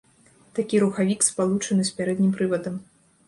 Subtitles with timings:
[0.59, 2.81] Такі рухавік спалучаны з пярэднім прывадам.